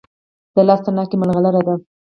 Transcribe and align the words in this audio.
د 0.55 0.57
لاس 0.67 0.79
تڼاکه 0.85 1.15
ملغلره 1.21 1.61
ده. 1.67 1.75